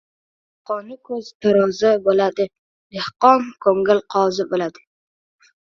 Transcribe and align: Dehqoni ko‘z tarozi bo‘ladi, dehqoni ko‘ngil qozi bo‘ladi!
Dehqoni 0.53 0.95
ko‘z 1.09 1.29
tarozi 1.47 1.91
bo‘ladi, 2.09 2.49
dehqoni 2.99 3.55
ko‘ngil 3.69 4.05
qozi 4.17 4.51
bo‘ladi! 4.57 4.87